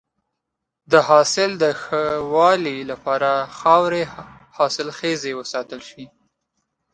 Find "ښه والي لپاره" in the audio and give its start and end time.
1.81-3.29